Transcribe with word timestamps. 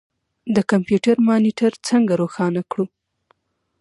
د 0.55 0.57
کمپیوټر 0.71 1.15
مانیټر 1.27 1.71
څنګه 1.87 2.13
روښانه 2.21 2.61
کړو. 2.71 2.85